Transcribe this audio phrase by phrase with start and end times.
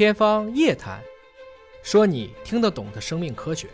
[0.00, 0.98] 天方夜谭，
[1.82, 3.68] 说你听得懂的生命科学。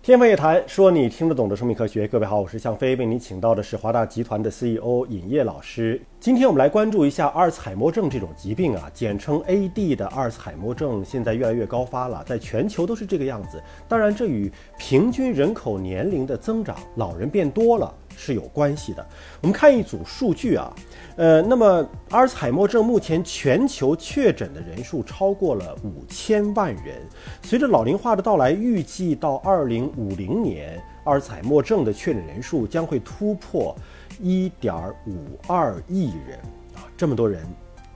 [0.00, 2.08] 天方夜谭，说你听得懂的生命科学。
[2.08, 6.00] 各位好，我是向飞，为您请到的是华大集团的 CEO 尹烨老师。
[6.18, 13.62] 今天我们来关注一下阿尔茨海默症这种疾病啊，简称 AD 的阿尔茨海默症，现在越来越高发了，在全球都是这个样子。
[13.86, 17.94] 当然，这与平均人口年龄的增长，老人变多了。
[18.16, 19.06] 是有关系的。
[19.40, 20.74] 我们看一组数据啊，
[21.16, 21.66] 呃，那么
[22.10, 27.02] 阿尔茨海默症目前全球确诊的人数超过了五千万人。
[27.42, 33.76] 随着老龄化的到来，预计到二零五零年，阿尔茨海默症的确诊人数将会突破
[34.20, 34.74] 一点
[35.06, 36.38] 五二亿人
[36.74, 37.46] 啊，这么多人。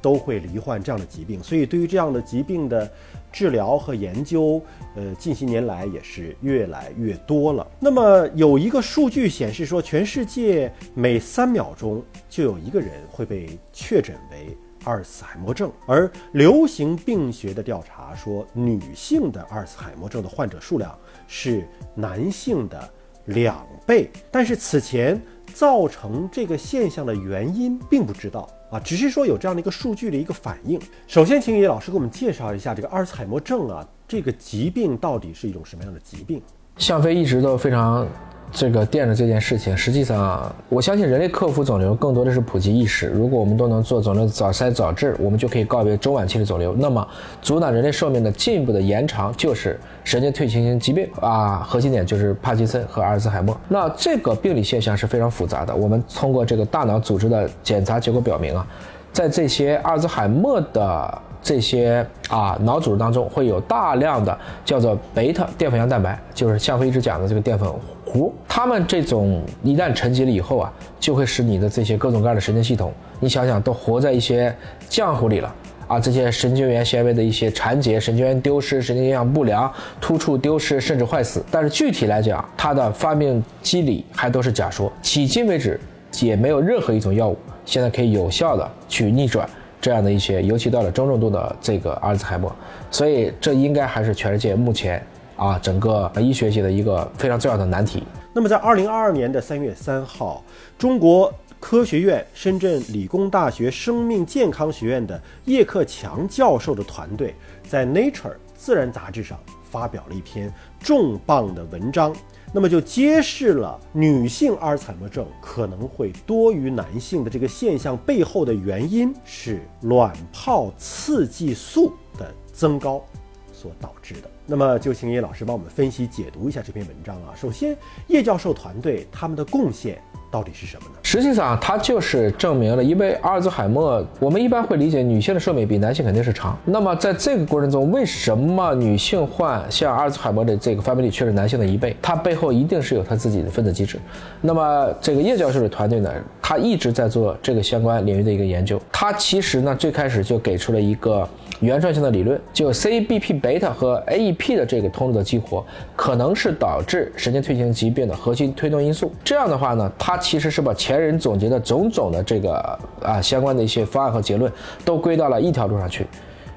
[0.01, 2.89] 都会罹患这样的疾病，所以对于这样的疾病的
[3.33, 4.61] 治疗和研究，
[4.97, 7.67] 呃，近些年来也是越来越多了。
[7.79, 22.89] 那么有一个数据显示说，全世界每三秒钟就有一个人会被确诊为阿尔茨海默症，而流行病学的调查说，女性的阿尔茨海默症的患者数量是男性的
[23.29, 24.11] 两倍。
[24.31, 25.21] 但是此前
[25.55, 28.49] 造成这个现象的原因并不知道。
[28.71, 30.79] 啊，只是说有这样的一个数据的一个反应。
[31.07, 36.43] 首先，请叶老师给我们介绍一下这个阿尔茨海默症啊，这个疾病到底是一种什么样的疾病？
[36.77, 38.07] 向飞一直都非常。
[38.51, 43.07] 这个惦着这件事情，实际上，我相信人类克服肿瘤更多的是普及意识。
[43.09, 46.75] 如果我们都能做肿瘤早筛早治，我们就可以告别中晚期的肿瘤。
[46.79, 47.07] 那么，
[47.43, 53.59] 阻挡人类寿命的进一步的延长就是神经退行性疾病啊，核心点就是帕金森和阿尔兹海默。
[53.69, 55.75] 那这个病理现象是非常复杂的。
[55.75, 58.67] 我们通过这个大脑组织的检查结果表明啊，
[59.13, 61.23] 在这些阿尔兹海默的。
[61.41, 67.73] 这些啊脑组织当中会有大量的叫做贝塔淀粉样蛋白，就是向飞一直讲的这个淀粉
[68.05, 68.35] 糊。
[68.49, 74.55] 它们这种一旦沉积了以后啊，就会使你的这些各种各样的神经系统，你想想都活在一些
[74.91, 75.55] 浆糊里了
[75.87, 75.99] 啊。
[75.99, 81.43] 这些神经元纤维的一些缠结、神经元丢失、神经营养不良、突触丢失，甚至坏死。
[81.53, 84.93] 但是具体来讲，它的发病机理还都是假说。
[85.05, 85.81] 迄今为止，
[86.21, 87.39] 也没有任何一种药物
[87.69, 89.47] 现在可以有效的去逆转。
[89.81, 92.53] 这样的一些，尤其到了中重度的这个阿尔兹海默，
[92.91, 95.01] 所以这应该还是全世界目前
[95.37, 98.03] 啊整个医学界的一个非常重要的难题。
[98.33, 100.43] 那么在二零二二年的三月三号，
[100.77, 108.13] 中国科学院深圳理工大学生命健康学院的叶克强教授的团队在《Nature》
[108.57, 112.13] 自然杂志上发表了一篇重磅的文章。
[112.53, 123.05] 那么就揭示了女性阿尔茨海默症可能会多于男性的这个现象背后的原因是卵泡刺激素的增高
[123.53, 124.31] 所导致的。
[124.47, 127.35] 那么就请叶老师帮我们分析解读一下这篇文章啊。
[127.37, 130.03] 首先，叶教授团队他们的贡献。
[130.31, 130.95] 到底是什么呢？
[131.03, 136.57] 实际上，它就是证明了，因为阿尔兹海默，我们一般会理解女性的寿命比男性肯定是长。
[136.65, 141.97] 那么在这个过程中，为什么女性患像阿尔兹海默的这个发病率却是男性的一倍？
[142.03, 143.99] 它背后一定是有它自己的分子机制。
[144.43, 146.13] 那么这个叶教授的团队呢，
[146.43, 148.79] 他一直在做这个相关领域的一个研究。
[148.93, 151.27] 他其实呢，最开始就给出了一个
[151.61, 155.65] 原创性的理论，就 CBP 贝塔和 AEP 的这个通路的激活，
[155.97, 159.11] 可能是导致神经退行疾病的核心推动因素。
[159.25, 164.53] 这样的话呢，他其实是把前人总结的种种的这个啊相关的一些方案和结论
[164.85, 166.07] 都归到了一条路上去，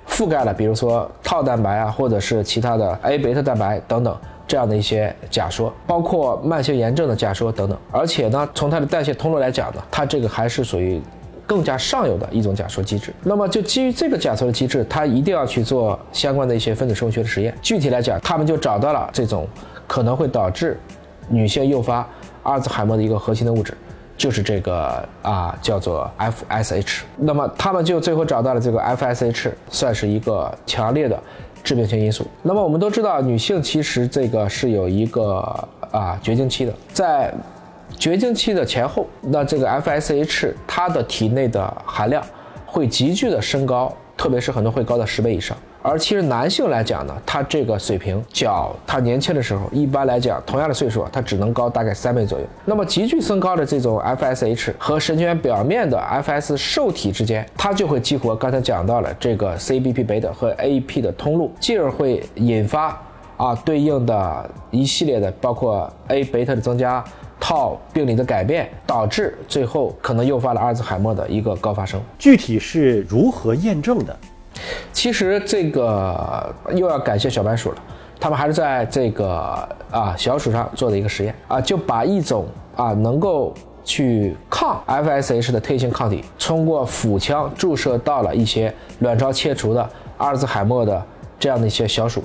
[0.07, 4.17] 覆盖了比如说套蛋白啊，或者是其他的 A 贝塔蛋白等等
[4.47, 7.77] 这样的一些假说，包括慢性炎症的假说等等。
[7.91, 11.01] 而且呢，从它的代谢通路来讲呢，它这个还是属于
[11.47, 13.13] 更加上游的一种假说机制。
[13.23, 17.55] 那么就基于这个假说的机制，它一定要去做相关的一些分子生物学的实验。
[17.61, 19.47] 具体来讲，他们就找到了这种
[19.87, 20.77] 可能会导致
[21.29, 22.05] 女性诱发。
[22.43, 23.73] 阿尔兹海默的一个核心的物质，
[24.17, 27.01] 就是这个啊，叫做 FSH。
[27.17, 31.21] 那么他们就最后找到了这个 FSH，算是一个强烈的
[31.63, 32.25] 致病性因素。
[32.41, 35.37] 那么我们都知道，女性其实这个是有一个
[35.91, 37.33] 啊绝经期的，在
[37.97, 42.23] 绝经期的前后，那这个 FSH 它的体内的含量
[42.65, 45.55] 会急剧的升高，特别是很多会高到十倍以上。
[45.83, 52.45] 而其实男性来讲呢，他这个水平较他年轻的时候，一般来讲，同样的岁数，他只能高大概三倍左右。
[52.65, 62.95] 那么急剧升高的这种 FSH 和神经元表面的 FS 受体之间，它就会激活刚才讲到了这个 CBP 贝塔和 AP 的通路，进而会引发
[63.37, 67.03] 啊对应的一系列的包括 A 贝塔的增加、
[67.39, 71.99] 套病理的改变，导致最后可能诱发了阿尔兹海默的一个高发生。
[72.19, 74.15] 具体是如何验证的？
[74.91, 77.77] 其实这个又要感谢小白鼠了，
[78.19, 81.33] 他们还是在这个啊小鼠上做的一个实验。
[81.47, 83.53] 啊，就把一种啊能够
[83.83, 91.03] 去抗 FSH 的特异性抗体，通过腹腔注射到了一些卵巢切除的阿尔兹海默的
[91.39, 92.23] 这样的一些小鼠，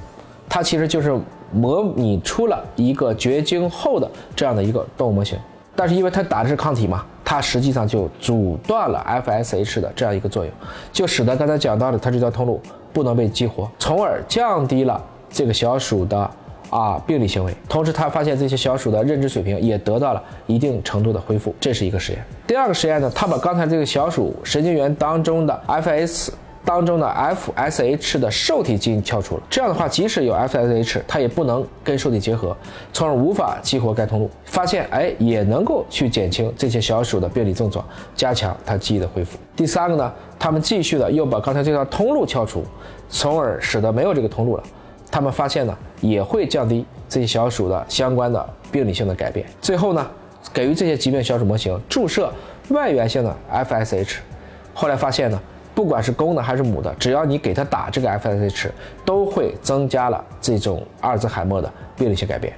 [0.49, 1.19] 它其实就是
[1.53, 5.39] 模拟出了一个绝经后的这样的一个动物模型。
[5.75, 10.55] 但是因为它打的是抗体嘛，它实际上就阻断了 FSH 的这样一个作用，
[10.93, 12.63] 就使得刚才讲到的它这条通路
[12.93, 16.31] 不能被激活，从而降低了这个小鼠的
[16.71, 17.53] 啊病理行为。
[17.69, 22.25] 同时，他发现这些小鼠的认知水平也得到了一定程度的恢复，这是一个实验。
[22.47, 26.31] 第二个实验呢，他把刚才这个小鼠神经元当中的 FS。
[26.67, 32.55] 当中的 FSH 的受体基因敲除了，这样的话，即使有 FSH，它也不能跟受体结合，
[32.93, 34.29] 从而无法激活该通路。
[34.45, 37.87] 发现，哎，也能够去减轻这些小鼠的病理症状，
[38.17, 39.39] 加强它记忆的恢复。
[39.55, 42.65] 第三个呢，他们继续的又把刚才这条通路敲除，
[43.09, 44.63] 从而使得没有这个通路了。
[45.09, 49.47] 他们发现呢，也会降低这些小鼠的相关的病理性的改变。
[49.61, 50.05] 最后呢，
[50.53, 52.29] 给予这些疾病小鼠模型注射
[52.71, 54.17] 外源性的 FSH，
[54.75, 55.41] 后来发现呢。
[55.77, 58.71] 不管是公的还是母的，只要你给它打这个 FSH，
[59.05, 62.51] 都会增加了这种阿尔兹海默的病理性改变。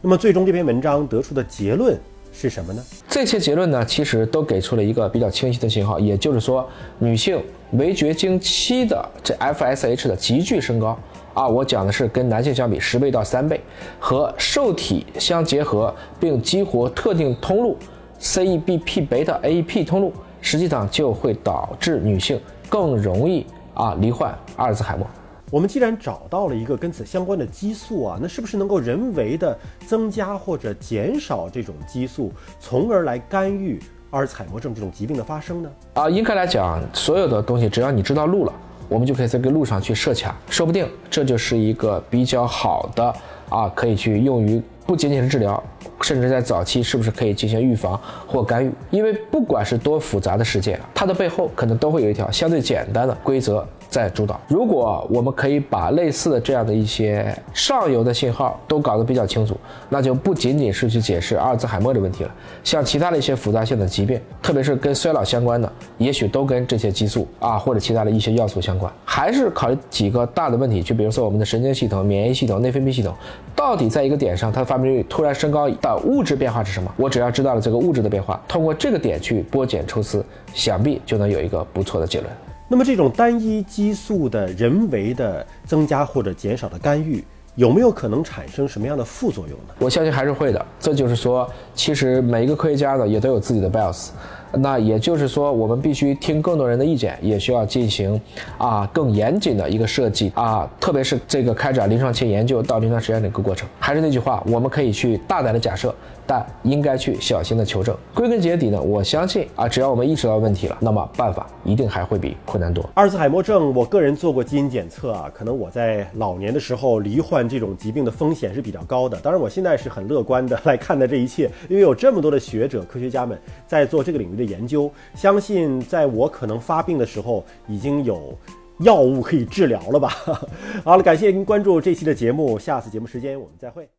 [0.00, 1.98] 那么，最终这篇文章得出的结论
[2.32, 2.80] 是什么呢？
[3.08, 6.64] 这些结论呢，其实都给出了一个比较清晰的信号，也就是说，
[7.00, 10.96] 女性围绝经期的这 FSH 的急剧升高
[11.34, 13.60] 啊，我讲的是跟男性相比十倍到三倍，
[13.98, 17.76] 和受体相结合并激活特定通路
[18.20, 22.40] CEBP 贝塔 AEP 通路，实际上就会导致女性。
[22.70, 23.44] 更容易
[23.74, 25.06] 啊罹患阿尔兹海默。
[25.50, 35.70] 我们既然找到了一个跟此相关的激素啊，那是不是能够人为的增加或者减少这种激素，从而来干预阿尔兹海默症这种疾病的发生呢？
[35.94, 38.52] 啊，应该来讲，所有的东西只要你知道路了，
[38.88, 43.12] 我们就可以在这个路上去设卡，说不定这就是一个比较好的
[43.48, 45.62] 啊，可以去用于不仅仅是治疗。
[46.02, 48.72] 甚至在早期是不是可以进行预防或干预？
[48.90, 53.64] 因为不管是多复杂的事件，它的背后可能都会有一条相对简单的规则。
[53.90, 54.40] 在主导。
[54.48, 59.56] 如果我们可以把类似的这样的一些上游的信号都搞得比较清楚，
[59.88, 62.34] 那就不仅仅是去解释阿尔兹海默的问题了。
[62.62, 68.90] 像其他的一些复杂性的疾病，特别是跟衰老相关的，也许都跟这些激素啊或者其他的一些要素相关。
[69.04, 73.12] 还是考虑几个大的问题，就比如说我们的神经系统、免疫系统、内分泌系统，
[73.56, 76.94] 到底在一个点上它的发病率突然升高的物质变化是什么？
[76.96, 82.30] 我只要知道了这个物质的变化，通过这个点去剥茧抽丝，想必就能有一个不错的结论。
[82.72, 87.24] 那么，这种单一激素的人为的增加或者减少的干预，
[87.56, 89.74] 有没有可能产生什么样的副作用呢？
[89.80, 90.66] 我相信还是会的。
[90.78, 94.10] 这就是说，其实每一个科学家呢，也都有自己的 bias。
[94.52, 98.20] 那也就是说，我们必须听更多人的意见，也需要进行
[98.56, 103.68] 啊更严谨的一个设计啊，特别是这个开展临床前研究到临床实验的一个过程。
[103.80, 105.92] 还是那句话，我们可以去大胆的假设，
[106.30, 107.96] 但应该去小心的求证。
[108.14, 112.88] 归根结底呢，我相信啊，只要我们意识到问题了，那么办法一定还会比困难多。
[112.94, 119.20] 阿尔兹海默症，我个人做过基因检测啊，可能我在老年的时候罹患这种疾病的风险是比较高的。
[119.20, 124.40] 当然，我现在是很乐观的来看待这一切，因为有这么多的学者、科学家们在做这个领域。
[124.40, 128.32] 的研究，相信在我可能发病的时候，已经有
[128.78, 130.08] 药物可以治疗了吧？
[130.82, 133.90] 好了，感谢您关注这期的节目，下次节目时间我们再会。